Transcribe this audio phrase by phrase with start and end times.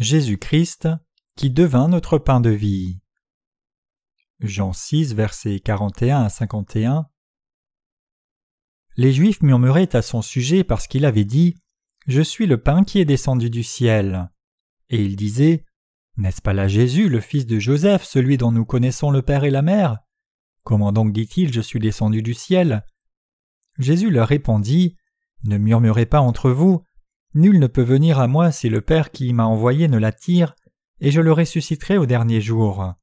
[0.00, 0.88] Jésus-Christ,
[1.36, 3.02] qui devint notre pain de vie.
[4.40, 7.06] Jean 6, versets 41 à 51.
[8.96, 11.58] Les Juifs murmuraient à son sujet parce qu'il avait dit
[12.06, 14.30] Je suis le pain qui est descendu du ciel.
[14.88, 15.66] Et il disait
[16.16, 19.50] N'est-ce pas là Jésus, le fils de Joseph, celui dont nous connaissons le Père et
[19.50, 19.98] la Mère?
[20.64, 22.86] Comment donc dit-il Je suis descendu du ciel
[23.78, 24.96] Jésus leur répondit
[25.44, 26.84] Ne murmurez pas entre vous,
[27.34, 30.54] nul ne peut venir à moi si le Père qui m'a envoyé ne l'attire,
[31.00, 32.94] et je le ressusciterai au dernier jour.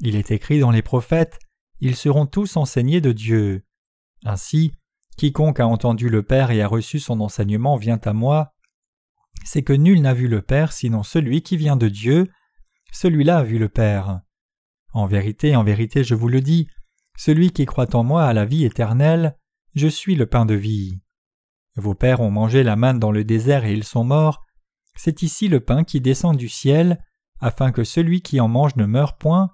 [0.00, 1.38] Il est écrit dans les prophètes
[1.80, 3.64] Ils seront tous enseignés de Dieu.
[4.24, 4.72] Ainsi,
[5.16, 8.54] quiconque a entendu le Père et a reçu son enseignement vient à moi.
[9.44, 12.30] C'est que nul n'a vu le Père sinon celui qui vient de Dieu,
[12.92, 14.20] celui-là a vu le Père.
[14.92, 16.68] En vérité, en vérité, je vous le dis,
[17.16, 19.36] celui qui croit en moi a la vie éternelle,
[19.74, 21.00] je suis le pain de vie.
[21.76, 24.44] Vos pères ont mangé la manne dans le désert et ils sont morts.
[24.96, 27.04] C'est ici le pain qui descend du ciel,
[27.40, 29.50] afin que celui qui en mange ne meure point.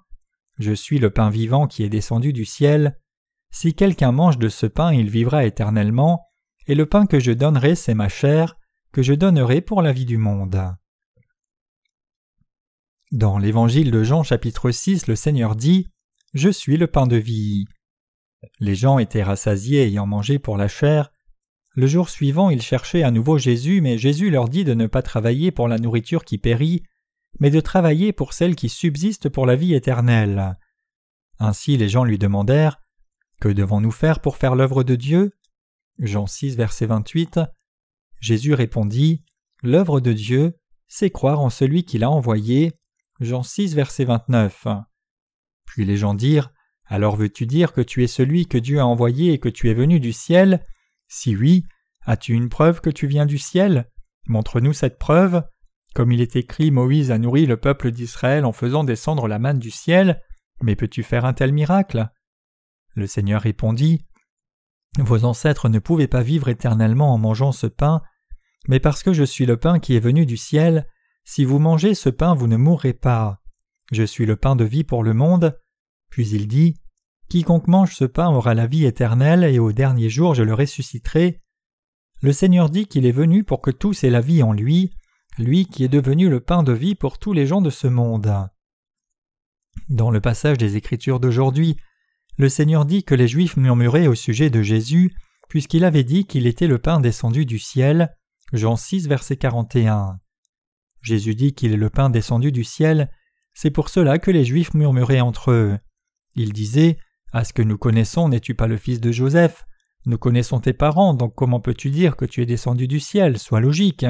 [0.57, 2.99] Je suis le pain vivant qui est descendu du ciel.
[3.51, 6.25] Si quelqu'un mange de ce pain, il vivra éternellement,
[6.67, 8.55] et le pain que je donnerai, c'est ma chair,
[8.93, 10.75] que je donnerai pour la vie du monde.
[13.11, 15.89] Dans l'évangile de Jean chapitre 6, le Seigneur dit
[16.33, 17.65] Je suis le pain de vie.
[18.59, 21.11] Les gens étaient rassasiés ayant mangé pour la chair.
[21.75, 25.01] Le jour suivant, ils cherchaient à nouveau Jésus, mais Jésus leur dit de ne pas
[25.01, 26.83] travailler pour la nourriture qui périt,
[27.39, 30.55] mais de travailler pour celle qui subsiste pour la vie éternelle.
[31.39, 32.79] Ainsi les gens lui demandèrent
[33.41, 35.31] Que devons-nous faire pour faire l'œuvre de Dieu?
[35.97, 37.39] Jean 6, verset 28.
[38.19, 39.23] Jésus répondit
[39.63, 42.73] L'œuvre de Dieu, c'est croire en celui qui l'a envoyé.
[43.19, 44.67] Jean 6, verset 29.
[45.65, 46.51] Puis les gens dirent
[46.85, 49.73] Alors veux-tu dire que tu es celui que Dieu a envoyé et que tu es
[49.73, 50.63] venu du ciel?
[51.07, 51.65] Si oui,
[52.05, 53.89] as-tu une preuve que tu viens du ciel?
[54.27, 55.43] Montre-nous cette preuve.
[55.93, 59.59] Comme il est écrit, Moïse a nourri le peuple d'Israël en faisant descendre la manne
[59.59, 60.21] du ciel,
[60.61, 62.09] mais peux-tu faire un tel miracle?
[62.95, 64.05] Le Seigneur répondit
[64.97, 68.01] Vos ancêtres ne pouvaient pas vivre éternellement en mangeant ce pain,
[68.67, 70.87] mais parce que je suis le pain qui est venu du ciel,
[71.25, 73.41] si vous mangez ce pain, vous ne mourrez pas.
[73.91, 75.59] Je suis le pain de vie pour le monde.
[76.09, 76.75] Puis il dit
[77.33, 81.41] Quiconque mange ce pain aura la vie éternelle, et au dernier jour je le ressusciterai.
[82.21, 84.93] Le Seigneur dit qu'il est venu pour que tous aient la vie en lui,
[85.39, 88.31] lui qui est devenu le pain de vie pour tous les gens de ce monde.
[89.89, 91.75] Dans le passage des Écritures d'aujourd'hui,
[92.37, 95.11] le Seigneur dit que les Juifs murmuraient au sujet de Jésus,
[95.49, 98.15] puisqu'il avait dit qu'il était le pain descendu du ciel.
[98.51, 100.19] Jean 6, verset 41.
[101.01, 103.09] Jésus dit qu'il est le pain descendu du ciel,
[103.55, 105.79] c'est pour cela que les Juifs murmuraient entre eux.
[106.35, 106.99] Ils disaient
[107.33, 109.65] À ce que nous connaissons, n'es-tu pas le fils de Joseph?
[110.05, 113.39] Nous connaissons tes parents, donc comment peux-tu dire que tu es descendu du ciel?
[113.39, 114.05] Sois logique.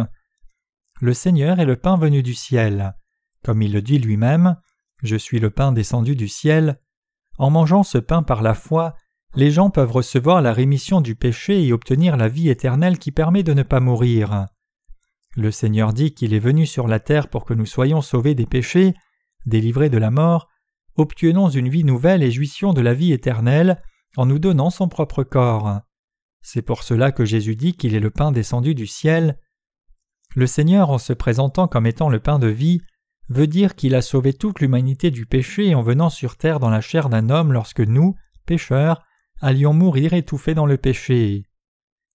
[1.00, 2.96] Le Seigneur est le pain venu du ciel.
[3.42, 4.58] Comme il le dit lui-même,
[5.04, 6.80] Je suis le pain descendu du ciel.
[7.38, 8.96] En mangeant ce pain par la foi,
[9.36, 13.44] les gens peuvent recevoir la rémission du péché et obtenir la vie éternelle qui permet
[13.44, 14.48] de ne pas mourir.
[15.36, 18.46] Le Seigneur dit qu'il est venu sur la terre pour que nous soyons sauvés des
[18.46, 18.94] péchés,
[19.46, 20.50] délivrés de la mort,
[20.96, 23.82] obtenons une vie nouvelle et jouissions de la vie éternelle
[24.16, 25.82] en nous donnant son propre corps.
[26.42, 29.38] C'est pour cela que Jésus dit qu'il est le pain descendu du ciel,
[30.36, 32.82] le Seigneur, en se présentant comme étant le pain de vie,
[33.30, 36.82] veut dire qu'il a sauvé toute l'humanité du péché en venant sur terre dans la
[36.82, 38.16] chair d'un homme lorsque nous,
[38.46, 39.04] pécheurs,
[39.42, 41.44] allions mourir étouffés dans le péché.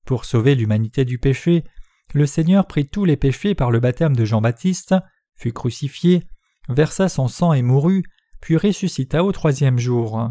[0.05, 1.65] Pour sauver l'humanité du péché,
[2.12, 4.94] le Seigneur prit tous les péchés par le baptême de Jean-Baptiste,
[5.37, 6.25] fut crucifié,
[6.69, 8.03] versa son sang et mourut,
[8.41, 10.31] puis ressuscita au troisième jour.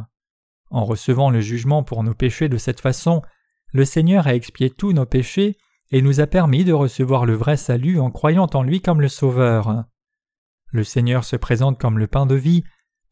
[0.70, 3.22] En recevant le jugement pour nos péchés de cette façon,
[3.72, 5.58] le Seigneur a expié tous nos péchés
[5.92, 9.08] et nous a permis de recevoir le vrai salut en croyant en lui comme le
[9.08, 9.86] Sauveur.
[10.72, 12.64] Le Seigneur se présente comme le pain de vie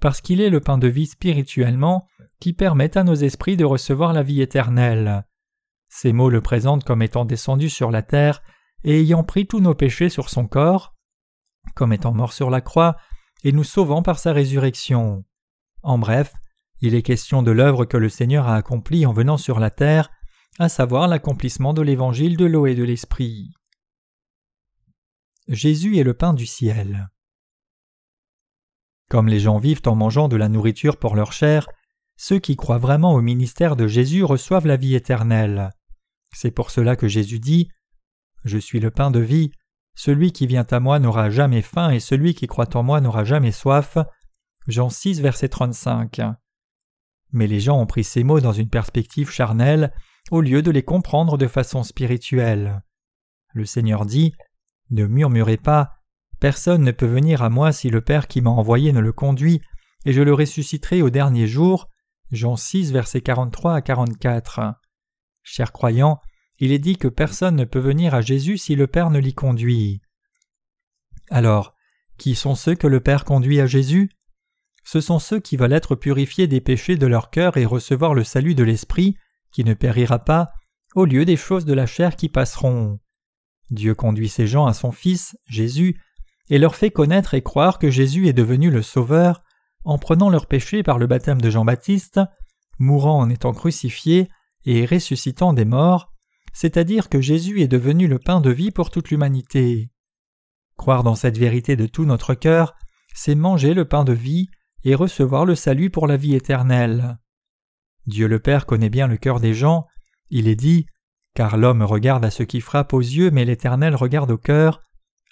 [0.01, 2.07] parce qu'il est le pain de vie spirituellement
[2.39, 5.25] qui permet à nos esprits de recevoir la vie éternelle.
[5.88, 8.42] Ces mots le présentent comme étant descendu sur la terre
[8.83, 10.94] et ayant pris tous nos péchés sur son corps,
[11.74, 12.97] comme étant mort sur la croix,
[13.45, 15.24] et nous sauvant par sa résurrection.
[15.83, 16.33] En bref,
[16.81, 20.09] il est question de l'œuvre que le Seigneur a accomplie en venant sur la terre
[20.57, 23.51] à savoir l'accomplissement de l'évangile de l'eau et de l'esprit.
[25.47, 27.07] Jésus est le pain du ciel.
[29.12, 31.68] Comme les gens vivent en mangeant de la nourriture pour leur chair,
[32.18, 35.69] ceux qui croient vraiment au ministère de Jésus reçoivent la vie éternelle.
[36.33, 37.69] C'est pour cela que Jésus dit
[38.44, 39.51] Je suis le pain de vie,
[39.95, 43.24] celui qui vient à moi n'aura jamais faim et celui qui croit en moi n'aura
[43.24, 43.97] jamais soif.
[44.68, 46.21] Jean 6, verset 35.
[47.31, 49.94] Mais les gens ont pris ces mots dans une perspective charnelle
[50.31, 52.83] au lieu de les comprendre de façon spirituelle.
[53.53, 54.33] Le Seigneur dit
[54.89, 55.95] Ne murmurez pas,
[56.39, 59.62] Personne ne peut venir à moi si le Père qui m'a envoyé ne le conduit,
[60.06, 61.89] et je le ressusciterai au dernier jour.
[62.31, 64.75] Jean 6, versets 43 à 44.
[65.44, 66.19] Chers croyants,
[66.60, 69.34] il est dit que personne ne peut venir à Jésus si le Père ne l'y
[69.34, 70.02] conduit.
[71.30, 71.75] Alors,
[72.18, 74.10] qui sont ceux que le Père conduit à Jésus?
[74.84, 78.24] Ce sont ceux qui veulent être purifiés des péchés de leur cœur et recevoir le
[78.24, 79.18] salut de l'Esprit,
[79.52, 80.52] qui ne périra pas,
[80.96, 83.00] au lieu des choses de la chair qui passeront.
[83.72, 86.00] Dieu conduit ces gens à son Fils, Jésus,
[86.50, 89.44] et leur fait connaître et croire que Jésus est devenu le Sauveur,
[89.84, 92.19] en prenant leurs péchés par le baptême de Jean-Baptiste,
[92.80, 94.30] mourant en étant crucifié
[94.66, 96.14] et ressuscitant des morts,
[96.56, 99.92] c'est-à-dire que Jésus est devenu le pain de vie pour toute l'humanité.
[100.78, 102.75] Croire dans cette vérité de tout notre cœur,
[103.13, 104.48] c'est manger le pain de vie
[104.86, 107.18] et recevoir le salut pour la vie éternelle.
[108.07, 109.86] Dieu le Père connaît bien le cœur des gens,
[110.30, 110.86] il est dit
[111.34, 114.81] Car l'homme regarde à ce qui frappe aux yeux, mais l'Éternel regarde au cœur.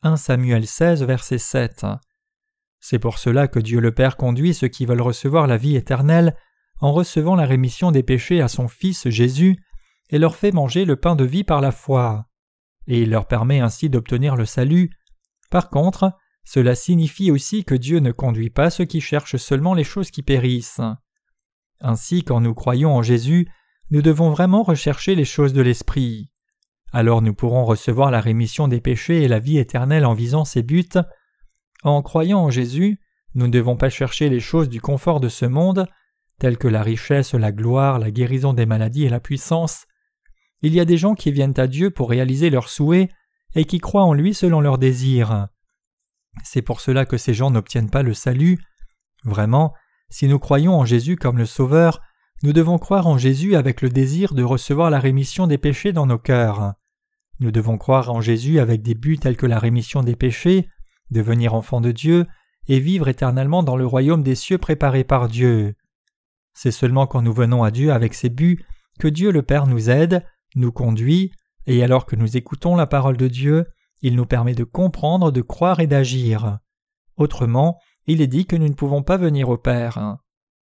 [0.01, 1.85] 1 Samuel 16, verset 7.
[2.81, 6.35] C'est pour cela que Dieu le Père conduit ceux qui veulent recevoir la vie éternelle
[6.81, 9.57] en recevant la rémission des péchés à son Fils Jésus
[10.13, 12.29] et leur fait manger le pain de vie par la foi.
[12.87, 14.89] Et il leur permet ainsi d'obtenir le salut
[15.53, 19.83] par contre, cela signifie aussi que Dieu ne conduit pas ceux qui cherchent seulement les
[19.83, 20.81] choses qui périssent.
[21.79, 23.47] Ainsi, quand nous croyons en Jésus,
[23.91, 26.31] nous devons vraiment rechercher les choses de l'Esprit.
[26.91, 30.63] Alors nous pourrons recevoir la rémission des péchés et la vie éternelle en visant ces
[30.63, 30.89] buts.
[31.83, 32.99] En croyant en Jésus,
[33.35, 35.85] nous ne devons pas chercher les choses du confort de ce monde,
[36.39, 39.85] telles que la richesse, la gloire, la guérison des maladies et la puissance.
[40.63, 43.11] Il y a des gens qui viennent à Dieu pour réaliser leurs souhaits
[43.53, 45.49] et qui croient en lui selon leurs désirs.
[46.43, 48.57] C'est pour cela que ces gens n'obtiennent pas le salut.
[49.25, 49.73] Vraiment,
[50.09, 52.01] si nous croyons en Jésus comme le Sauveur,
[52.43, 56.05] nous devons croire en Jésus avec le désir de recevoir la rémission des péchés dans
[56.05, 56.73] nos cœurs.
[57.39, 60.69] Nous devons croire en Jésus avec des buts tels que la rémission des péchés,
[61.11, 62.25] devenir enfant de Dieu
[62.67, 65.75] et vivre éternellement dans le royaume des cieux préparé par Dieu.
[66.53, 68.63] C'est seulement quand nous venons à Dieu avec ces buts
[68.99, 70.23] que Dieu le Père nous aide,
[70.55, 71.31] nous conduit,
[71.65, 73.65] et alors que nous écoutons la parole de Dieu,
[74.01, 76.59] il nous permet de comprendre, de croire et d'agir.
[77.15, 80.17] Autrement, il est dit que nous ne pouvons pas venir au Père.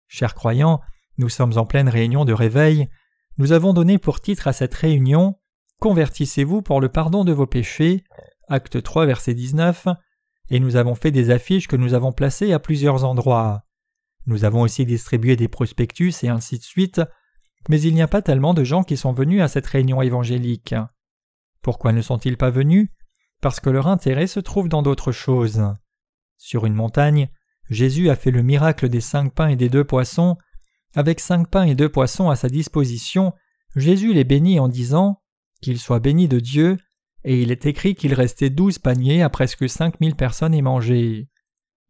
[0.08, 0.82] Chers croyants,
[1.18, 2.90] nous sommes en pleine réunion de réveil.
[3.38, 5.36] Nous avons donné pour titre à cette réunion
[5.80, 8.04] Convertissez-vous pour le pardon de vos péchés.
[8.48, 9.88] Acte 3, verset 19.
[10.50, 13.64] Et nous avons fait des affiches que nous avons placées à plusieurs endroits.
[14.26, 17.02] Nous avons aussi distribué des prospectus et ainsi de suite
[17.70, 20.76] mais il n'y a pas tellement de gens qui sont venus à cette réunion évangélique.
[21.62, 22.90] Pourquoi ne sont-ils pas venus?
[23.42, 25.64] Parce que leur intérêt se trouve dans d'autres choses.
[26.38, 27.30] Sur une montagne,
[27.70, 30.38] Jésus a fait le miracle des cinq pains et des deux poissons.
[30.96, 33.34] Avec cinq pains et deux poissons à sa disposition,
[33.76, 35.22] Jésus les bénit en disant
[35.62, 36.78] Qu'il soit béni de Dieu,
[37.24, 41.30] et il est écrit qu'il restait douze paniers à presque cinq mille personnes et mangé.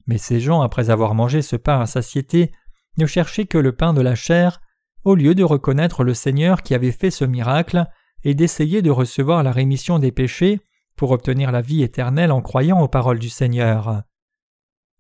[0.05, 2.51] Mais ces gens, après avoir mangé ce pain à satiété,
[2.97, 4.61] ne cherchaient que le pain de la chair,
[5.03, 7.85] au lieu de reconnaître le Seigneur qui avait fait ce miracle
[8.23, 10.61] et d'essayer de recevoir la rémission des péchés
[10.95, 14.03] pour obtenir la vie éternelle en croyant aux paroles du Seigneur.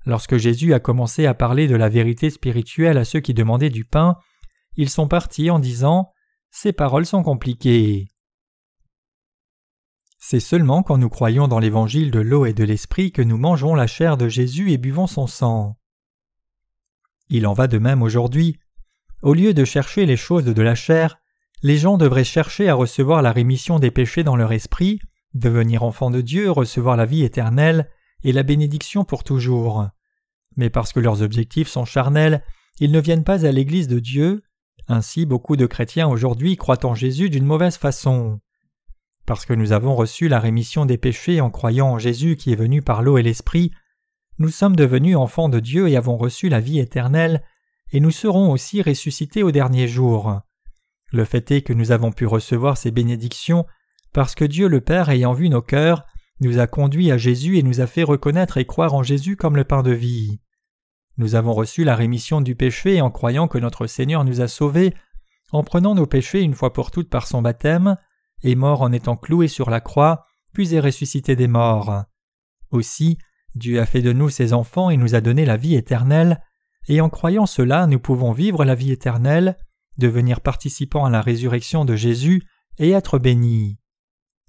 [0.05, 3.85] Lorsque Jésus a commencé à parler de la vérité spirituelle à ceux qui demandaient du
[3.85, 4.17] pain,
[4.75, 6.11] ils sont partis en disant
[6.51, 8.07] Ces paroles sont compliquées.
[10.17, 13.75] C'est seulement quand nous croyons dans l'évangile de l'eau et de l'esprit que nous mangeons
[13.75, 15.77] la chair de Jésus et buvons son sang.
[17.29, 18.57] Il en va de même aujourd'hui.
[19.23, 21.17] Au lieu de chercher les choses de la chair,
[21.61, 24.99] les gens devraient chercher à recevoir la rémission des péchés dans leur esprit,
[25.33, 27.89] devenir enfants de Dieu, recevoir la vie éternelle
[28.25, 29.87] et la bénédiction pour toujours.
[30.57, 32.43] Mais parce que leurs objectifs sont charnels,
[32.81, 34.43] ils ne viennent pas à l'Église de Dieu.
[34.89, 38.41] Ainsi beaucoup de chrétiens aujourd'hui croient en Jésus d'une mauvaise façon.
[39.25, 42.57] Parce que nous avons reçu la rémission des péchés en croyant en Jésus qui est
[42.57, 43.71] venu par l'eau et l'Esprit,
[44.37, 47.41] nous sommes devenus enfants de Dieu et avons reçu la vie éternelle
[47.93, 50.41] et nous serons aussi ressuscités au dernier jour.
[51.11, 53.65] Le fait est que nous avons pu recevoir ces bénédictions
[54.13, 56.03] parce que Dieu le Père, ayant vu nos cœurs,
[56.39, 59.55] nous a conduits à Jésus et nous a fait reconnaître et croire en Jésus comme
[59.55, 60.39] le pain de vie.
[61.17, 64.95] Nous avons reçu la rémission du péché en croyant que notre Seigneur nous a sauvés,
[65.51, 67.97] en prenant nos péchés une fois pour toutes par son baptême,
[68.41, 72.03] et mort en étant cloué sur la croix, puis est ressuscité des morts.
[72.71, 73.19] Aussi,
[73.53, 76.41] Dieu a fait de nous ses enfants et nous a donné la vie éternelle,
[76.87, 79.57] et en croyant cela nous pouvons vivre la vie éternelle,
[79.97, 82.43] devenir participants à la résurrection de Jésus
[82.77, 83.77] et être bénis.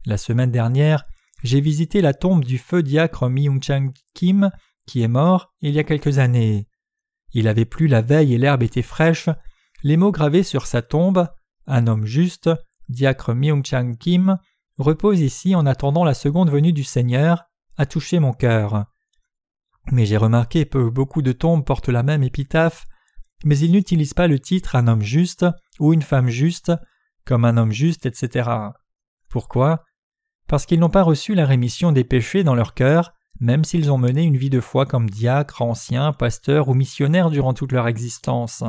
[0.07, 1.05] La semaine dernière,
[1.43, 4.51] j'ai visité la tombe du feu diacre Myung Chang Kim,
[4.87, 6.69] qui est mort il y a quelques années.
[7.33, 9.29] Il avait plu la veille et l'herbe était fraîche.
[9.83, 11.29] Les mots gravés sur sa tombe,
[11.67, 12.51] un homme juste,
[12.89, 14.39] diacre Myung Chang Kim,
[14.79, 17.45] repose ici en attendant la seconde venue du Seigneur,
[17.77, 18.87] a touché mon cœur.
[19.93, 22.87] Mais j'ai remarqué que beaucoup de tombes portent la même épitaphe,
[23.45, 25.47] mais ils n'utilisent pas le titre un homme juste
[25.79, 26.73] ou une femme juste,
[27.25, 28.51] comme un homme juste, etc.
[29.29, 29.85] Pourquoi?
[30.49, 33.99] Parce qu'ils n'ont pas reçu la rémission des péchés dans leur cœur, même s'ils ont
[33.99, 38.63] mené une vie de foi comme diacre, ancien, pasteur ou missionnaire durant toute leur existence.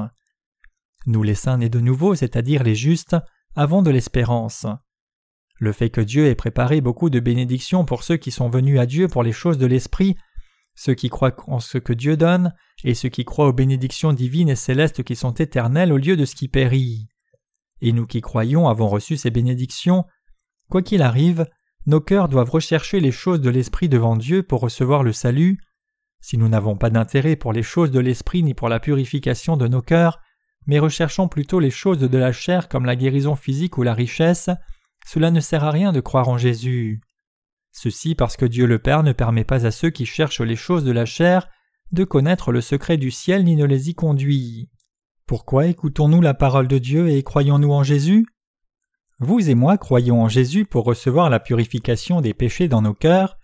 [1.06, 3.16] Nous les saints nés de nouveau, c'est-à-dire les justes,
[3.56, 4.66] avons de l'espérance.
[5.58, 8.86] Le fait que Dieu ait préparé beaucoup de bénédictions pour ceux qui sont venus à
[8.86, 10.18] Dieu pour les choses de l'Esprit,
[10.76, 12.54] ceux qui croient en ce que Dieu donne,
[12.84, 16.26] et ceux qui croient aux bénédictions divines et célestes qui sont éternelles au lieu de
[16.26, 17.08] ce qui périt.
[17.82, 20.06] Et nous qui croyons avons reçu ces bénédictions.
[20.70, 21.48] Quoi qu'il arrive,
[21.86, 25.60] nos cœurs doivent rechercher les choses de l'Esprit devant Dieu pour recevoir le salut.
[26.20, 29.68] Si nous n'avons pas d'intérêt pour les choses de l'Esprit ni pour la purification de
[29.68, 30.20] nos cœurs,
[30.68, 34.50] mais recherchons plutôt les choses de la chair comme la guérison physique ou la richesse,
[35.06, 37.02] cela ne sert à rien de croire en Jésus.
[37.78, 40.86] Ceci parce que Dieu le Père ne permet pas à ceux qui cherchent les choses
[40.86, 41.50] de la chair
[41.92, 44.70] de connaître le secret du ciel ni ne les y conduit.
[45.26, 48.28] Pourquoi écoutons-nous la parole de Dieu et croyons-nous en Jésus?
[49.20, 53.38] Vous et moi croyons en Jésus pour recevoir la purification des péchés dans nos cœurs,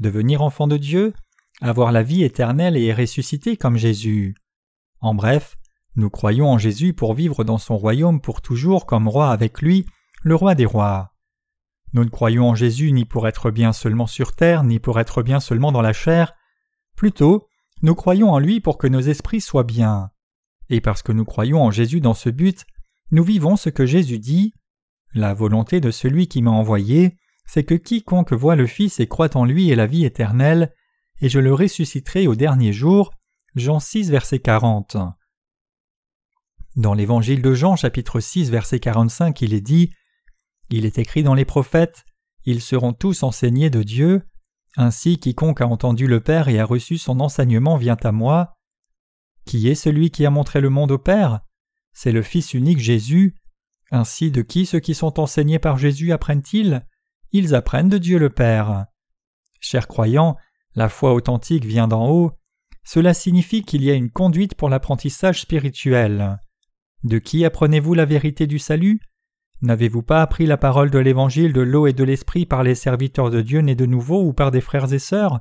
[0.00, 1.14] devenir enfants de Dieu,
[1.60, 4.34] avoir la vie éternelle et ressusciter comme Jésus.
[5.00, 5.58] En bref,
[5.94, 9.86] nous croyons en Jésus pour vivre dans son royaume pour toujours comme roi avec lui
[10.22, 11.15] le roi des rois.
[11.92, 15.22] Nous ne croyons en Jésus ni pour être bien seulement sur terre, ni pour être
[15.22, 16.34] bien seulement dans la chair,
[16.96, 17.48] plutôt
[17.82, 20.10] nous croyons en lui pour que nos esprits soient bien.
[20.70, 22.64] Et parce que nous croyons en Jésus dans ce but,
[23.10, 24.54] nous vivons ce que Jésus dit.
[25.14, 27.16] La volonté de celui qui m'a envoyé,
[27.46, 30.74] c'est que quiconque voit le Fils et croit en lui ait la vie éternelle,
[31.20, 33.12] et je le ressusciterai au dernier jour.
[33.54, 34.96] Jean 6, verset 40.
[36.74, 39.92] Dans l'évangile de Jean, chapitre 6, verset 45, il est dit
[40.70, 42.04] il est écrit dans les prophètes
[42.44, 44.22] Ils seront tous enseignés de Dieu.
[44.76, 48.54] Ainsi, quiconque a entendu le Père et a reçu son enseignement vient à moi.
[49.44, 51.40] Qui est celui qui a montré le monde au Père?
[51.92, 53.36] C'est le Fils unique Jésus.
[53.90, 56.84] Ainsi, de qui ceux qui sont enseignés par Jésus apprennent-ils?
[57.32, 58.86] Ils apprennent de Dieu le Père.
[59.60, 60.36] Chers croyants,
[60.74, 62.32] la foi authentique vient d'en haut.
[62.84, 66.38] Cela signifie qu'il y a une conduite pour l'apprentissage spirituel.
[67.02, 69.00] De qui apprenez-vous la vérité du salut?
[69.62, 73.30] N'avez-vous pas appris la parole de l'évangile de l'eau et de l'esprit par les serviteurs
[73.30, 75.40] de Dieu nés de nouveau ou par des frères et sœurs?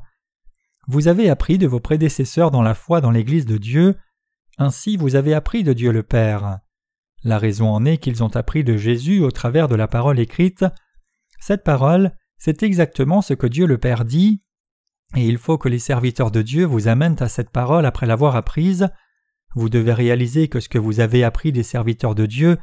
[0.88, 3.96] Vous avez appris de vos prédécesseurs dans la foi dans l'Église de Dieu,
[4.58, 6.60] ainsi vous avez appris de Dieu le Père.
[7.24, 10.64] La raison en est qu'ils ont appris de Jésus au travers de la parole écrite.
[11.40, 14.44] Cette parole, c'est exactement ce que Dieu le Père dit,
[15.16, 18.36] et il faut que les serviteurs de Dieu vous amènent à cette parole après l'avoir
[18.36, 18.90] apprise.
[19.56, 22.58] Vous devez réaliser que ce que vous avez appris des serviteurs de Dieu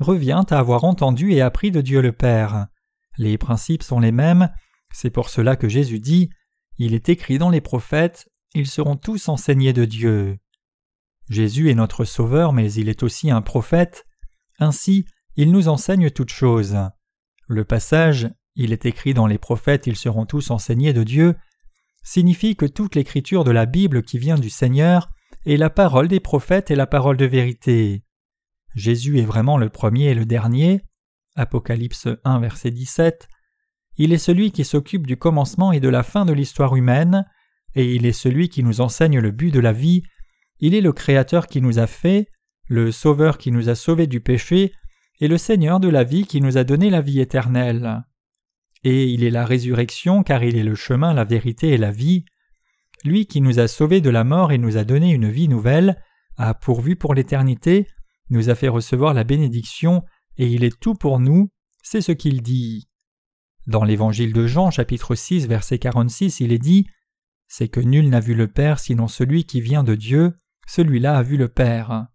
[0.00, 2.66] revient à avoir entendu et appris de Dieu le Père.
[3.16, 4.50] Les principes sont les mêmes,
[4.92, 6.30] c'est pour cela que Jésus dit
[6.78, 10.38] Il est écrit dans les prophètes, ils seront tous enseignés de Dieu.
[11.28, 14.06] Jésus est notre Sauveur, mais il est aussi un prophète.
[14.58, 15.04] Ainsi,
[15.36, 16.76] il nous enseigne toutes choses.
[17.46, 21.36] Le passage Il est écrit dans les prophètes, ils seront tous enseignés de Dieu
[22.08, 25.10] signifie que toute l'écriture de la Bible qui vient du Seigneur
[25.44, 28.02] est la parole des prophètes et la parole de vérité.
[28.78, 30.82] Jésus est vraiment le premier et le dernier.
[31.36, 33.28] Apocalypse 1 verset 17.
[33.96, 37.26] Il est celui qui s'occupe du commencement et de la fin de l'histoire humaine,
[37.74, 40.02] et il est celui qui nous enseigne le but de la vie,
[40.60, 42.28] il est le Créateur qui nous a fait,
[42.68, 44.72] le Sauveur qui nous a sauvés du péché,
[45.20, 48.04] et le Seigneur de la vie qui nous a donné la vie éternelle.
[48.84, 52.24] Et il est la résurrection car il est le chemin, la vérité et la vie.
[53.04, 56.00] Lui qui nous a sauvés de la mort et nous a donné une vie nouvelle,
[56.36, 57.88] a pourvu pour l'éternité,
[58.30, 60.04] nous a fait recevoir la bénédiction,
[60.36, 61.50] et il est tout pour nous,
[61.82, 62.88] c'est ce qu'il dit.
[63.66, 66.86] Dans l'évangile de Jean chapitre 6 verset 46 il est dit
[67.48, 71.22] C'est que nul n'a vu le Père sinon celui qui vient de Dieu, celui-là a
[71.22, 72.06] vu le Père.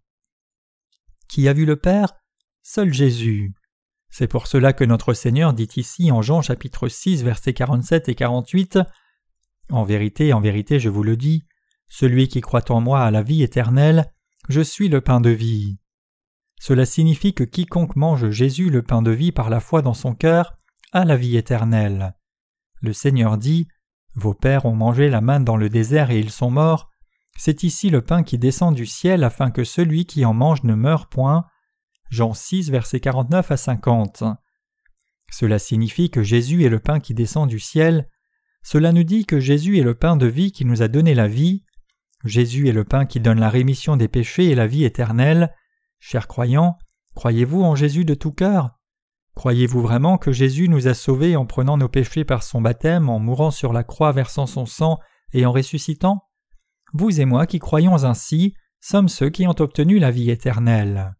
[1.28, 2.12] Qui a vu le Père?
[2.62, 3.54] Seul Jésus.
[4.10, 8.14] C'est pour cela que notre Seigneur dit ici en Jean chapitre 6 versets 47 et
[8.14, 8.78] 48
[9.70, 11.44] En vérité, en vérité, je vous le dis,
[11.88, 14.12] celui qui croit en moi a la vie éternelle,
[14.48, 15.78] je suis le pain de vie.
[16.60, 20.14] Cela signifie que quiconque mange Jésus le pain de vie par la foi dans son
[20.14, 20.56] cœur
[20.92, 22.14] a la vie éternelle.
[22.80, 23.68] Le Seigneur dit
[24.14, 26.90] Vos pères ont mangé la manne dans le désert et ils sont morts.
[27.36, 30.74] C'est ici le pain qui descend du ciel afin que celui qui en mange ne
[30.74, 31.44] meure point.
[32.10, 34.22] Jean 6, versets 49 à 50.
[35.32, 38.08] Cela signifie que Jésus est le pain qui descend du ciel.
[38.62, 41.26] Cela nous dit que Jésus est le pain de vie qui nous a donné la
[41.26, 41.64] vie.
[42.24, 45.52] Jésus est le pain qui donne la rémission des péchés et la vie éternelle.
[46.06, 46.76] Chers croyants,
[47.14, 48.78] croyez-vous en Jésus de tout cœur?
[49.36, 53.18] Croyez-vous vraiment que Jésus nous a sauvés en prenant nos péchés par son baptême, en
[53.18, 54.98] mourant sur la croix, versant son sang
[55.32, 56.28] et en ressuscitant?
[56.92, 61.16] Vous et moi qui croyons ainsi sommes ceux qui ont obtenu la vie éternelle.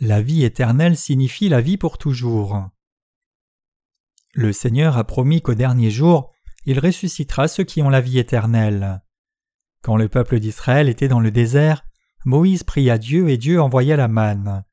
[0.00, 2.70] La vie éternelle signifie la vie pour toujours.
[4.32, 6.32] Le Seigneur a promis qu'au dernier jour,
[6.66, 9.00] il ressuscitera ceux qui ont la vie éternelle.
[9.80, 11.84] Quand le peuple d'Israël était dans le désert,
[12.24, 14.64] Moïse pria Dieu et Dieu envoya la manne.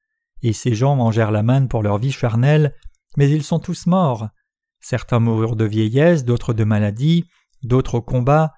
[0.41, 2.75] Et ces gens mangèrent la manne pour leur vie charnelle,
[3.17, 4.29] mais ils sont tous morts.
[4.79, 7.25] Certains moururent de vieillesse, d'autres de maladie,
[7.62, 8.53] d'autres au combat.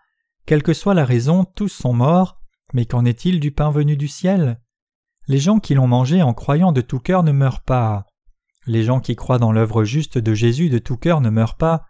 [0.45, 2.39] Quelle que soit la raison, tous sont morts,
[2.73, 4.61] mais qu'en est-il du pain venu du ciel?
[5.27, 8.05] Les gens qui l'ont mangé en croyant de tout cœur ne meurent pas.
[8.65, 11.85] Les gens qui croient dans l'œuvre juste de Jésus de tout cœur ne meurent pas.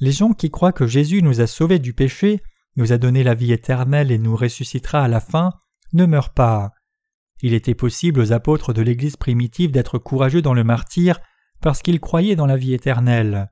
[0.00, 2.42] Les gens qui croient que Jésus nous a sauvés du péché,
[2.76, 5.52] nous a donné la vie éternelle et nous ressuscitera à la fin,
[5.92, 6.72] ne meurent pas.
[7.40, 11.20] Il était possible aux apôtres de l'Église primitive d'être courageux dans le martyr
[11.60, 13.50] parce qu'ils croyaient dans la vie éternelle.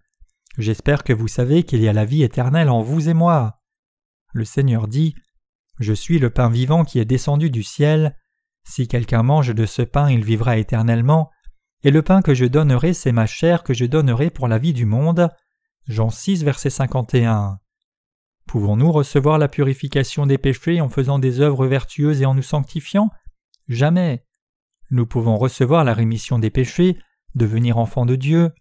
[0.58, 3.60] J'espère que vous savez qu'il y a la vie éternelle en vous et moi.
[4.32, 5.14] Le Seigneur dit
[5.78, 8.16] Je suis le pain vivant qui est descendu du ciel.
[8.64, 11.30] Si quelqu'un mange de ce pain, il vivra éternellement.
[11.84, 14.72] Et le pain que je donnerai, c'est ma chair que je donnerai pour la vie
[14.72, 15.28] du monde.
[15.86, 17.60] Jean 6, verset 51.
[18.46, 23.10] Pouvons-nous recevoir la purification des péchés en faisant des œuvres vertueuses et en nous sanctifiant?
[23.68, 24.24] Jamais.
[24.90, 26.96] Nous pouvons recevoir la rémission des péchés,
[27.34, 28.52] devenir enfants de Dieu,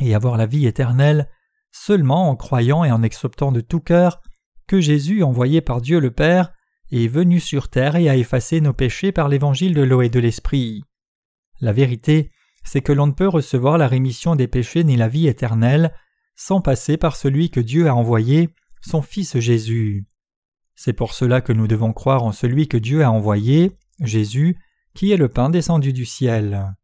[0.00, 1.28] et avoir la vie éternelle
[1.72, 4.20] seulement en croyant et en acceptant de tout cœur
[4.66, 6.52] que Jésus, envoyé par Dieu le Père,
[6.90, 10.20] est venu sur terre et a effacé nos péchés par l'évangile de l'eau et de
[10.20, 10.82] l'esprit.
[11.60, 12.30] La vérité,
[12.64, 15.94] c'est que l'on ne peut recevoir la rémission des péchés ni la vie éternelle
[16.36, 18.50] sans passer par celui que Dieu a envoyé,
[18.80, 20.06] son Fils Jésus.
[20.74, 24.56] C'est pour cela que nous devons croire en celui que Dieu a envoyé, Jésus,
[24.94, 26.74] qui est le pain descendu du ciel.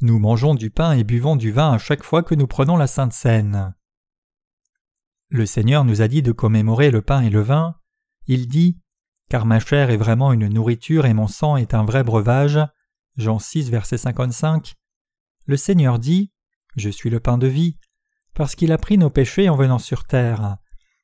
[0.00, 2.86] Nous mangeons du pain et buvons du vin à chaque fois que nous prenons la
[2.86, 3.74] Sainte Seine.
[5.28, 7.76] Le Seigneur nous a dit de commémorer le pain et le vin.
[8.26, 8.78] Il dit
[9.30, 12.60] Car ma chair est vraiment une nourriture et mon sang est un vrai breuvage.
[13.16, 14.74] Jean 6, verset 55.
[15.46, 16.32] Le Seigneur dit
[16.76, 17.78] Je suis le pain de vie,
[18.34, 20.58] parce qu'il a pris nos péchés en venant sur terre.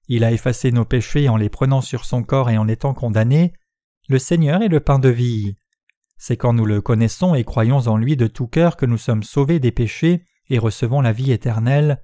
[0.09, 3.53] Il a effacé nos péchés en les prenant sur son corps et en étant condamné.
[4.09, 5.57] Le Seigneur est le pain de vie.
[6.19, 9.23] C'est quand nous le connaissons et croyons en lui de tout cœur que nous sommes
[9.23, 12.03] sauvés des péchés et recevons la vie éternelle.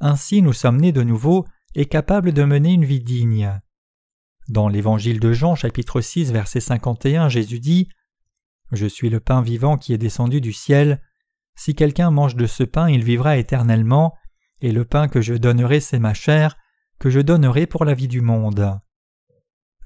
[0.00, 3.60] Ainsi nous sommes nés de nouveau et capables de mener une vie digne.
[4.48, 7.88] Dans l'Évangile de Jean chapitre 6 verset 51 Jésus dit
[8.72, 11.02] Je suis le pain vivant qui est descendu du ciel.
[11.56, 14.14] Si quelqu'un mange de ce pain il vivra éternellement,
[14.64, 16.56] et le pain que je donnerai c'est ma chair,
[16.98, 18.80] que je donnerai pour la vie du monde.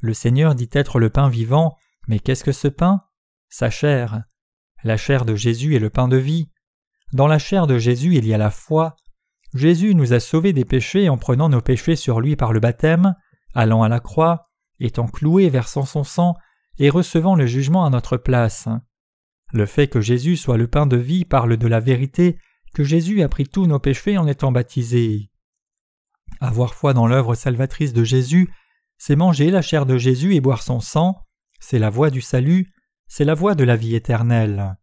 [0.01, 3.03] Le Seigneur dit être le pain vivant, mais qu'est-ce que ce pain?
[3.49, 4.23] Sa chair.
[4.85, 6.53] La chair de Jésus est le pain de vie.
[7.13, 8.95] Dans la chair de Jésus il y a la foi.
[9.53, 13.17] Jésus nous a sauvés des péchés en prenant nos péchés sur lui par le baptême,
[13.55, 16.37] allant à la croix, étant cloué, versant son sang,
[16.79, 18.69] et recevant le jugement à notre place.
[19.53, 22.39] Le fait que Jésus soit le pain de vie parle de la vérité
[22.75, 25.31] que Jésus a pris tous nos péchés en étant baptisé.
[26.41, 28.53] Avoir foi dans l'œuvre salvatrice de Jésus,
[28.99, 31.17] c'est manger la chair de Jésus et boire son sang,
[31.61, 32.73] c'est la voie du salut,
[33.07, 34.77] c'est la voie de la vie éternelle.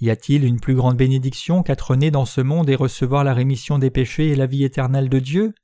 [0.00, 3.78] Y a-t-il une plus grande bénédiction qu'être né dans ce monde et recevoir la rémission
[3.78, 5.54] des péchés et la vie éternelle de Dieu?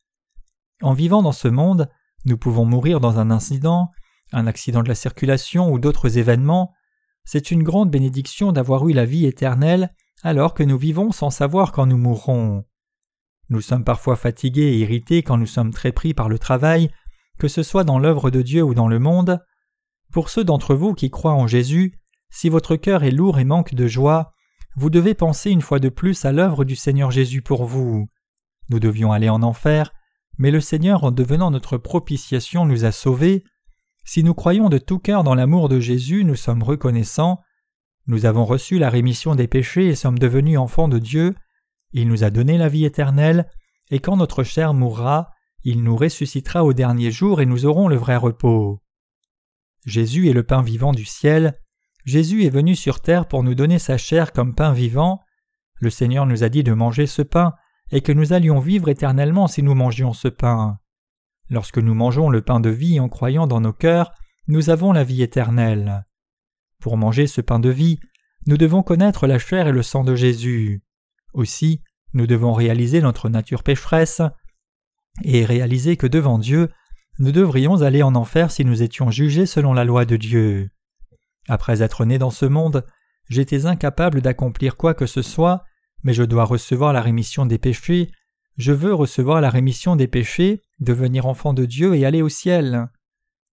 [0.83, 1.89] En vivant dans ce monde,
[2.25, 3.91] nous pouvons mourir dans un incident,
[4.33, 6.73] un accident de la circulation ou d'autres événements.
[7.25, 11.73] C'est une grande bénédiction d'avoir eu la vie éternelle alors que nous vivons sans savoir
[11.73, 12.65] quand nous mourrons.
[13.51, 16.91] Nous sommes parfois fatigués et irrités quand nous sommes très pris par le travail,
[17.39, 19.41] que ce soit dans l'œuvre de Dieu ou dans le monde.
[20.13, 21.99] Pour ceux d'entre vous qui croient en Jésus,
[22.31, 24.33] si votre cœur est lourd et manque de joie,
[24.77, 28.09] vous devez penser une fois de plus à l'œuvre du Seigneur Jésus pour vous.
[28.69, 29.93] Nous devions aller en enfer,
[30.37, 33.45] mais le Seigneur, en devenant notre propitiation, nous a sauvés.
[34.05, 37.41] Si nous croyons de tout cœur dans l'amour de Jésus, nous sommes reconnaissants.
[38.09, 41.35] Nous avons reçu la rémission des péchés et sommes devenus enfants de Dieu.
[41.93, 43.51] Il nous a donné la vie éternelle,
[43.91, 45.31] et quand notre chair mourra,
[45.63, 48.83] il nous ressuscitera au dernier jour et nous aurons le vrai repos.
[49.85, 51.61] Jésus est le pain vivant du ciel.
[52.07, 55.21] Jésus est venu sur terre pour nous donner sa chair comme pain vivant.
[55.75, 57.53] Le Seigneur nous a dit de manger ce pain
[57.91, 60.79] et que nous allions vivre éternellement si nous mangions ce pain.
[61.51, 64.13] Lorsque nous mangeons le pain de vie en croyant dans nos cœurs,
[64.47, 66.07] nous avons la vie éternelle.
[66.81, 67.99] Pour manger ce pain de vie,
[68.47, 70.83] nous devons connaître la chair et le sang de Jésus.
[71.33, 71.83] Aussi,
[72.15, 74.23] nous devons réaliser notre nature pécheresse
[75.23, 76.71] et réaliser que devant Dieu,
[77.19, 80.71] nous devrions aller en enfer si nous étions jugés selon la loi de Dieu.
[81.49, 82.87] Après être nés dans ce monde,
[83.29, 85.65] j'étais incapable d'accomplir quoi que ce soit,
[86.05, 88.13] mais je dois recevoir la rémission des péchés,
[88.57, 92.89] je veux recevoir la rémission des péchés, devenir enfant de Dieu et aller au ciel.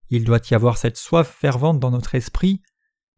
[0.09, 2.61] Il doit y avoir cette soif fervente dans notre esprit.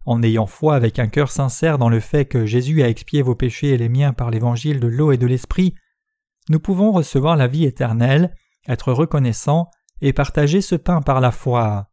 [0.07, 3.35] En ayant foi avec un cœur sincère dans le fait que Jésus a expié vos
[3.35, 5.75] péchés et les miens par l'évangile de l'eau et de l'esprit,
[6.47, 8.33] nous pouvons recevoir la vie éternelle,
[8.69, 11.89] être reconnaissants et partager ce pain par la foi.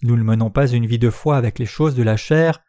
[0.00, 2.62] Nous ne menons pas une vie de foi avec les choses de la chair.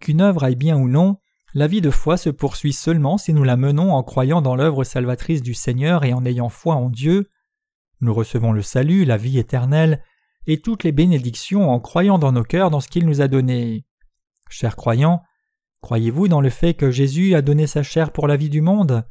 [0.00, 1.16] Qu'une œuvre aille bien ou non,
[1.54, 4.84] la vie de foi se poursuit seulement si nous la menons en croyant dans l'œuvre
[4.84, 7.30] salvatrice du Seigneur et en ayant foi en Dieu.
[8.02, 10.02] Nous recevons le salut, la vie éternelle,
[10.46, 13.86] et toutes les bénédictions en croyant dans nos cœurs dans ce qu'il nous a donné.
[14.50, 15.22] Chers croyants,
[15.80, 19.06] croyez-vous dans le fait que Jésus a donné sa chair pour la vie du monde?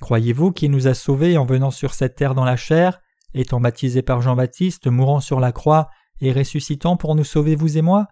[0.00, 3.00] Croyez-vous qu'il nous a sauvés en venant sur cette terre dans la chair,
[3.32, 5.88] étant baptisé par Jean-Baptiste, mourant sur la croix
[6.20, 8.08] et ressuscitant pour nous sauver vous et moi?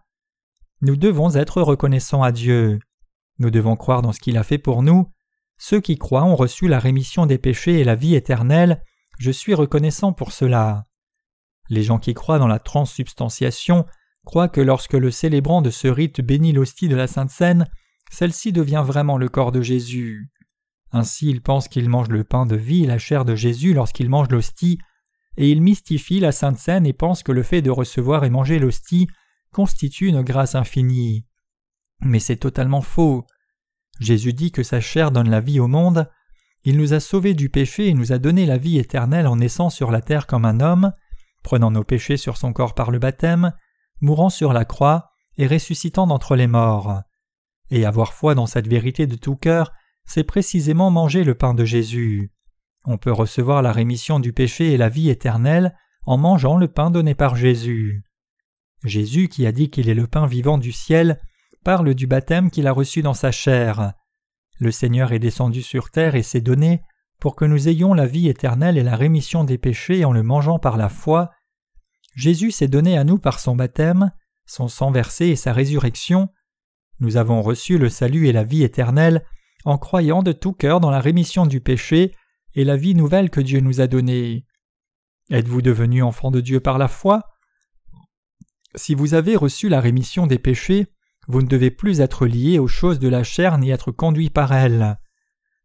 [0.81, 2.79] Nous devons être reconnaissants à Dieu.
[3.41, 5.11] Nous devons croire dans ce qu'il a fait pour nous.
[5.59, 8.85] Ceux qui croient ont reçu la rémission des péchés et la vie éternelle.
[9.19, 10.85] Je suis reconnaissant pour cela.
[11.69, 13.87] Les gens qui croient dans la transsubstantiation
[14.31, 17.69] croient que lorsque le célébrant de ce rite bénit l'hostie de la Sainte Seine,
[18.13, 20.31] celle-ci devient vraiment le corps de Jésus.
[20.93, 24.09] Ainsi ils pensent qu'ils mangent le pain de vie et la chair de Jésus lorsqu'ils
[24.09, 24.79] mangent l'hostie,
[25.37, 28.61] et ils mystifient la Sainte Seine et pensent que le fait de recevoir et manger
[28.61, 29.09] l'hostie
[29.53, 31.27] constitue une grâce infinie.
[32.01, 33.27] Mais c'est totalement faux.
[33.99, 36.09] Jésus dit que sa chair donne la vie au monde,
[36.63, 39.71] il nous a sauvés du péché et nous a donné la vie éternelle en naissant
[39.71, 40.93] sur la terre comme un homme,
[41.43, 43.53] prenant nos péchés sur son corps par le baptême,
[44.01, 47.03] mourant sur la croix et ressuscitant d'entre les morts.
[47.71, 49.73] Et avoir foi dans cette vérité de tout cœur,
[50.05, 52.33] c'est précisément manger le pain de Jésus.
[52.85, 55.75] On peut recevoir la rémission du péché et la vie éternelle
[56.07, 58.03] en mangeant le pain donné par Jésus.
[58.85, 61.21] Jésus, qui a dit qu'il est le pain vivant du ciel,
[61.63, 63.93] parle du baptême qu'il a reçu dans sa chair.
[64.59, 66.83] Le Seigneur est descendu sur terre et s'est donné
[67.21, 70.59] pour que nous ayons la vie éternelle et la rémission des péchés en le mangeant
[70.59, 71.31] par la foi,
[72.15, 74.13] Jésus s'est donné à nous par son baptême,
[74.47, 76.29] son sang versé et sa résurrection.
[76.99, 79.25] Nous avons reçu le salut et la vie éternelle
[79.65, 82.15] en croyant de tout cœur dans la rémission du péché
[82.55, 84.45] et la vie nouvelle que Dieu nous a donnée.
[85.31, 87.23] Êtes-vous devenu enfant de Dieu par la foi?
[88.75, 90.87] Si vous avez reçu la rémission des péchés,
[91.29, 94.53] vous ne devez plus être lié aux choses de la chair ni être conduit par
[94.53, 94.99] elles.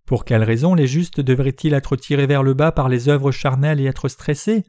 [0.05, 3.81] Pour quelle raison les justes devraient-ils être tirés vers le bas par les œuvres charnelles
[3.81, 4.63] et être stressés?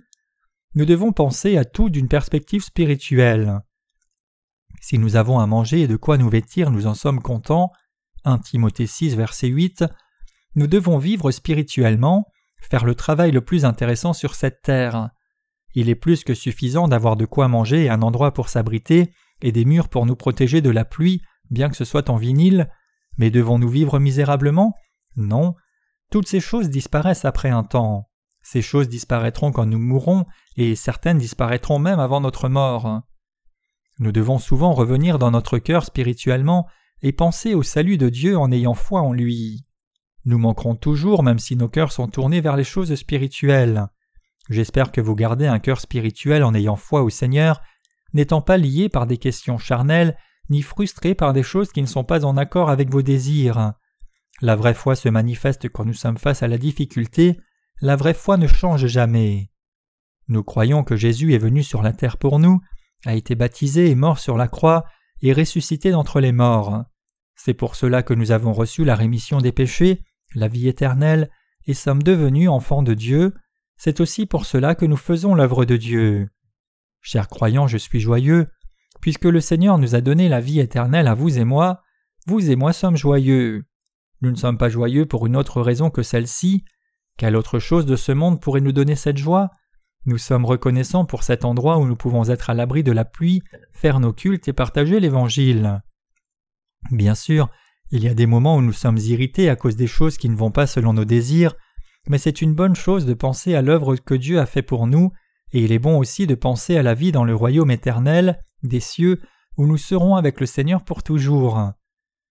[0.76, 3.60] Nous devons penser à tout d'une perspective spirituelle.
[4.82, 7.72] Si nous avons à manger et de quoi nous vêtir, nous en sommes contents.
[8.24, 9.86] 1 Timothée 6, verset 8.
[10.54, 12.26] Nous devons vivre spirituellement,
[12.60, 15.08] faire le travail le plus intéressant sur cette terre.
[15.74, 19.52] Il est plus que suffisant d'avoir de quoi manger et un endroit pour s'abriter et
[19.52, 22.70] des murs pour nous protéger de la pluie, bien que ce soit en vinyle,
[23.16, 24.74] mais devons-nous vivre misérablement?
[25.16, 25.54] Non,
[26.10, 28.10] toutes ces choses disparaissent après un temps.
[28.48, 30.24] Ces choses disparaîtront quand nous mourrons,
[30.56, 33.02] et certaines disparaîtront même avant notre mort.
[33.98, 36.68] Nous devons souvent revenir dans notre cœur spirituellement
[37.02, 39.66] et penser au salut de Dieu en ayant foi en lui.
[40.26, 43.88] Nous manquerons toujours même si nos cœurs sont tournés vers les choses spirituelles.
[44.48, 47.60] J'espère que vous gardez un cœur spirituel en ayant foi au Seigneur,
[48.12, 50.16] n'étant pas lié par des questions charnelles,
[50.50, 53.72] ni frustré par des choses qui ne sont pas en accord avec vos désirs.
[54.40, 57.40] La vraie foi se manifeste quand nous sommes face à la difficulté,
[57.80, 59.50] la vraie foi ne change jamais.
[60.28, 62.60] Nous croyons que Jésus est venu sur la terre pour nous,
[63.04, 64.84] a été baptisé et mort sur la croix,
[65.22, 66.84] et ressuscité d'entre les morts.
[67.36, 70.02] C'est pour cela que nous avons reçu la rémission des péchés,
[70.34, 71.30] la vie éternelle,
[71.66, 73.34] et sommes devenus enfants de Dieu,
[73.76, 76.28] c'est aussi pour cela que nous faisons l'œuvre de Dieu.
[77.02, 78.48] Chers croyants, je suis joyeux,
[79.00, 81.82] puisque le Seigneur nous a donné la vie éternelle à vous et moi,
[82.26, 83.64] vous et moi sommes joyeux.
[84.22, 86.64] Nous ne sommes pas joyeux pour une autre raison que celle-ci.
[87.16, 89.50] Quelle autre chose de ce monde pourrait nous donner cette joie?
[90.04, 93.42] Nous sommes reconnaissants pour cet endroit où nous pouvons être à l'abri de la pluie,
[93.72, 95.82] faire nos cultes et partager l'Évangile.
[96.90, 97.48] Bien sûr,
[97.90, 100.36] il y a des moments où nous sommes irrités à cause des choses qui ne
[100.36, 101.54] vont pas selon nos désirs,
[102.08, 105.10] mais c'est une bonne chose de penser à l'œuvre que Dieu a fait pour nous,
[105.52, 108.80] et il est bon aussi de penser à la vie dans le royaume éternel, des
[108.80, 109.20] cieux,
[109.56, 111.72] où nous serons avec le Seigneur pour toujours.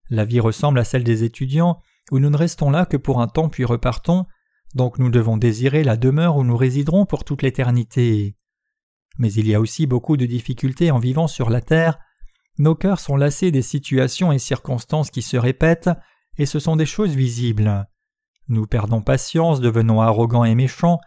[0.09, 1.79] La vie ressemble à celle des étudiants,
[2.11, 4.25] où nous ne restons là que pour un temps puis repartons,
[4.75, 8.35] donc nous devons désirer la demeure où nous résiderons pour toute l'éternité.
[9.17, 11.97] Mais il y a aussi beaucoup de difficultés en vivant sur la terre.
[12.59, 15.89] Nos cœurs sont lassés des situations et circonstances qui se répètent,
[16.37, 17.87] et ce sont des choses visibles.
[18.49, 20.99] Nous perdons patience, devenons arrogants et méchants.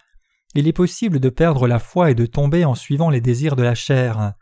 [0.55, 3.63] Il est possible de perdre la foi et de tomber en suivant les désirs de
[3.63, 4.33] la chair.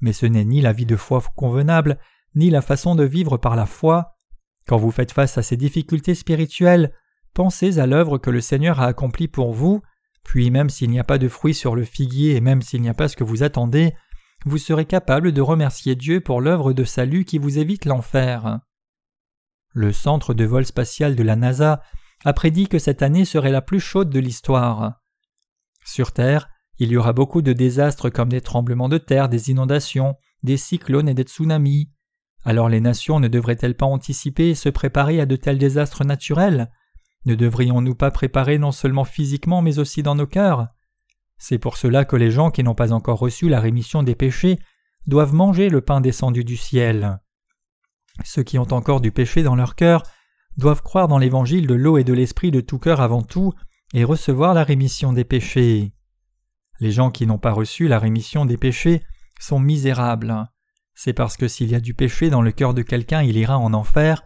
[0.00, 1.98] Mais ce n'est ni la vie de foi convenable,
[2.34, 4.16] ni la façon de vivre par la foi.
[4.66, 6.94] Quand vous faites face à ces difficultés spirituelles,
[7.34, 9.82] pensez à l'œuvre que le Seigneur a accomplie pour vous,
[10.24, 12.88] puis même s'il n'y a pas de fruits sur le figuier et même s'il n'y
[12.88, 13.94] a pas ce que vous attendez,
[14.44, 18.60] vous serez capable de remercier Dieu pour l'œuvre de salut qui vous évite l'enfer.
[19.72, 21.82] Le centre de vol spatial de la NASA
[22.24, 25.00] a prédit que cette année serait la plus chaude de l'histoire.
[25.84, 30.16] Sur Terre, il y aura beaucoup de désastres comme des tremblements de terre, des inondations,
[30.42, 31.90] des cyclones et des tsunamis.
[32.44, 36.70] Alors les nations ne devraient-elles pas anticiper et se préparer à de tels désastres naturels?
[37.24, 40.68] Ne devrions-nous pas préparer non seulement physiquement mais aussi dans nos cœurs?
[41.38, 44.58] C'est pour cela que les gens qui n'ont pas encore reçu la rémission des péchés
[45.06, 47.20] doivent manger le pain descendu du ciel.
[48.24, 50.02] Ceux qui ont encore du péché dans leur cœur
[50.56, 53.52] doivent croire dans l'évangile de l'eau et de l'esprit de tout cœur avant tout
[53.94, 55.92] et recevoir la rémission des péchés.
[56.80, 59.02] Les gens qui n'ont pas reçu la rémission des péchés
[59.40, 60.48] sont misérables.
[60.94, 63.58] C'est parce que s'il y a du péché dans le cœur de quelqu'un, il ira
[63.58, 64.22] en enfer.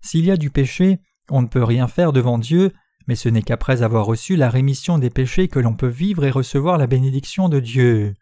[0.00, 2.72] S'il y a du péché, on ne peut rien faire devant Dieu,
[3.06, 6.30] mais ce n'est qu'après avoir reçu la rémission des péchés que l'on peut vivre et
[6.30, 8.14] recevoir la bénédiction de Dieu.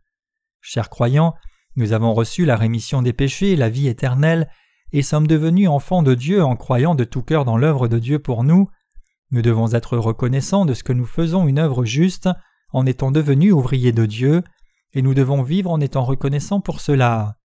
[0.61, 1.35] Chers croyants,
[1.77, 4.49] nous avons reçu la rémission des péchés, la vie éternelle,
[4.93, 8.19] et sommes devenus enfants de Dieu en croyant de tout cœur dans l'œuvre de Dieu
[8.19, 8.69] pour nous.
[9.31, 12.29] Nous devons être reconnaissants de ce que nous faisons une œuvre juste
[12.73, 14.43] en étant devenus ouvriers de Dieu,
[14.93, 17.37] et nous devons vivre en étant reconnaissants pour cela.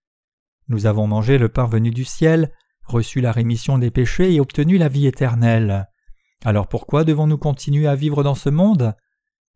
[0.68, 2.52] Nous avons mangé le pain venu du ciel,
[2.86, 5.88] reçu la rémission des péchés et obtenu la vie éternelle.
[6.44, 8.96] Alors pourquoi devons-nous continuer à vivre dans ce monde?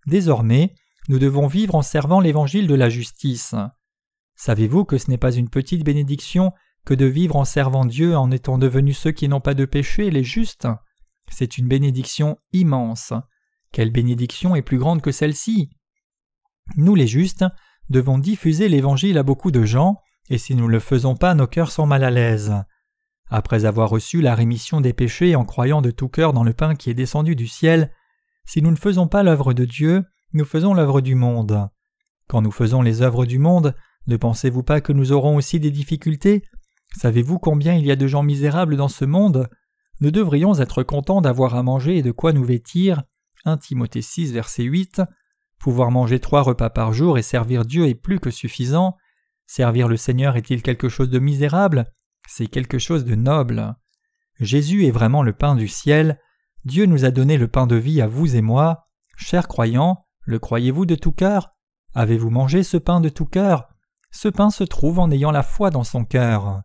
[0.08, 0.74] Désormais,
[1.10, 3.56] nous devons vivre en servant l'évangile de la justice.
[4.36, 6.52] Savez-vous que ce n'est pas une petite bénédiction
[6.86, 10.12] que de vivre en servant Dieu en étant devenus ceux qui n'ont pas de péché,
[10.12, 10.68] les justes?
[11.32, 13.14] C'est une bénédiction immense.
[13.72, 15.70] Quelle bénédiction est plus grande que celle-ci?
[16.78, 17.46] Nous les justes
[17.90, 19.98] devons diffuser l'Évangile à beaucoup de gens,
[20.30, 22.54] et si nous ne le faisons pas, nos cœurs sont mal à l'aise.
[23.30, 26.76] Après avoir reçu la rémission des péchés en croyant de tout cœur dans le pain
[26.76, 27.92] qui est descendu du ciel,
[28.46, 31.70] si nous ne faisons pas l'œuvre de Dieu, nous faisons l'œuvre du monde.
[32.28, 33.76] Quand nous faisons les œuvres du monde,
[34.08, 36.44] ne pensez-vous pas que nous aurons aussi des difficultés?
[36.96, 39.50] Savez-vous combien il y a de gens misérables dans ce monde?
[40.02, 43.04] Nous devrions être contents d'avoir à manger et de quoi nous vêtir.
[43.46, 45.02] 1 Timothée 6, verset 8.
[45.60, 48.96] Pouvoir manger trois repas par jour et servir Dieu est plus que suffisant.
[49.48, 51.86] Servir le Seigneur est-il quelque chose de misérable?
[52.28, 53.76] C'est quelque chose de noble.
[54.40, 56.20] Jésus est vraiment le pain du ciel.
[56.66, 58.88] Dieu nous a donné le pain de vie à vous et moi.
[59.18, 61.52] Chers croyants, le croyez-vous de tout cœur?
[61.94, 63.68] Avez-vous mangé ce pain de tout cœur?
[64.12, 66.64] Ce pain se trouve en ayant la foi dans son cœur.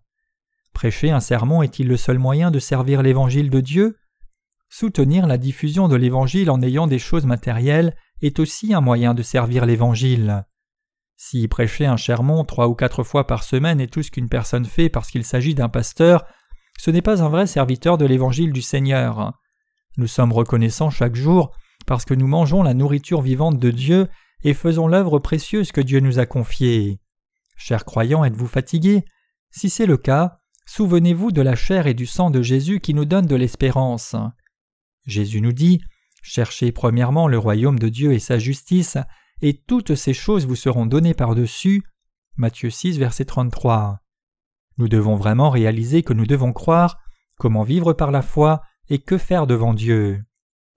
[0.73, 3.99] Prêcher un sermon est-il le seul moyen de servir l'évangile de Dieu?
[4.69, 9.23] Soutenir la diffusion de l'Évangile en ayant des choses matérielles est aussi un moyen de
[9.23, 10.45] servir l'Évangile.
[11.23, 14.65] Si prêcher un sermon trois ou quatre fois par semaine est tout ce qu'une personne
[14.65, 16.25] fait parce qu'il s'agit d'un pasteur,
[16.79, 19.39] ce n'est pas un vrai serviteur de l'Évangile du Seigneur.
[19.99, 21.55] Nous sommes reconnaissants chaque jour
[21.85, 24.09] parce que nous mangeons la nourriture vivante de Dieu
[24.45, 27.01] et faisons l'œuvre précieuse que Dieu nous a confiée.
[27.55, 29.05] Chers croyants, êtes-vous fatigués?
[29.51, 33.05] Si c'est le cas, souvenez-vous de la chair et du sang de Jésus qui nous
[33.05, 34.17] donne de l'espérance.
[35.05, 35.83] Jésus nous dit
[36.23, 38.97] Cherchez premièrement le royaume de Dieu et sa justice,
[39.43, 41.83] et toutes ces choses vous seront données par-dessus.
[42.37, 44.01] Matthieu 6, verset 33.
[44.79, 46.99] Nous devons vraiment réaliser que nous devons croire,
[47.39, 50.23] comment vivre par la foi et que faire devant Dieu.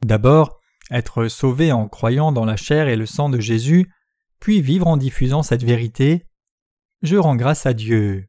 [0.04, 0.60] D'abord,
[0.92, 3.92] être sauvé en croyant dans la chair et le sang de Jésus,
[4.40, 6.26] puis vivre en diffusant cette vérité.
[7.02, 8.28] Je rends grâce à Dieu.